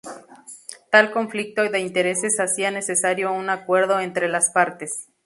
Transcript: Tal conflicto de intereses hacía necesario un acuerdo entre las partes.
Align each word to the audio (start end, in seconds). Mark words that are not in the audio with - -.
Tal 0.89 1.11
conflicto 1.11 1.61
de 1.69 1.77
intereses 1.79 2.39
hacía 2.39 2.71
necesario 2.71 3.31
un 3.31 3.51
acuerdo 3.51 3.99
entre 3.99 4.29
las 4.29 4.49
partes. 4.49 5.05